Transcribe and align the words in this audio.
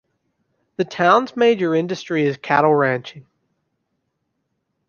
The 0.77 0.83
town's 0.83 1.35
major 1.37 1.75
industry 1.75 2.25
is 2.25 2.35
cattle 2.35 2.73
ranching. 2.73 3.27